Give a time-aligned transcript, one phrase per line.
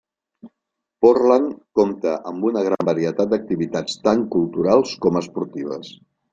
[1.05, 1.51] Portland
[1.81, 5.97] compta amb una gran varietat d'activitats tant culturals com esportives.